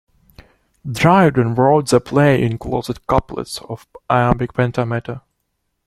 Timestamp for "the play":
1.89-2.41